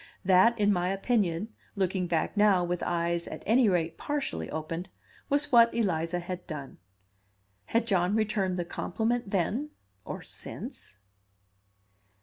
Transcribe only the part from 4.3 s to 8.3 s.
opened, was what Eliza had done. Had John